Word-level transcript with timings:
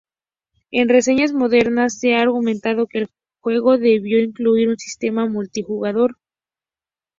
En 0.71 0.89
reseñas 0.89 1.31
modernas, 1.31 1.99
se 1.99 2.15
ha 2.15 2.21
argumentado 2.23 2.87
que 2.87 2.97
el 3.01 3.09
juego 3.39 3.77
debió 3.77 4.19
incluir 4.19 4.69
un 4.69 4.79
sistema 4.79 5.27
multijugador. 5.29 6.17